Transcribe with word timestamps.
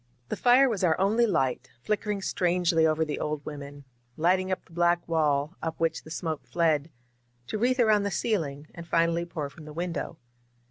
The 0.29 0.35
fire 0.35 0.67
was 0.67 0.83
our 0.83 0.99
only 0.99 1.27
light, 1.27 1.69
flickering 1.83 2.23
strangely 2.23 2.87
over 2.87 3.05
the 3.05 3.19
old 3.19 3.45
women; 3.45 3.85
lighting 4.17 4.51
up 4.51 4.65
the 4.65 4.73
black 4.73 5.07
wall, 5.07 5.55
up 5.61 5.79
which 5.79 6.01
the 6.03 6.09
smoke 6.09 6.47
fled, 6.47 6.89
to 7.45 7.59
wreathe 7.59 7.79
around 7.79 8.01
the 8.01 8.09
ceiling 8.09 8.65
and 8.73 8.87
finally 8.87 9.25
pour 9.25 9.47
from 9.47 9.65
the 9.65 9.73
window. 9.73 10.17